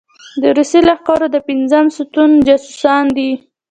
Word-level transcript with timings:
د 0.41 0.43
روسي 0.57 0.79
لښکرو 0.87 1.27
د 1.31 1.37
پېنځم 1.47 1.85
ستون 1.97 2.31
جاسوسان 2.47 3.05
دي. 3.17 3.31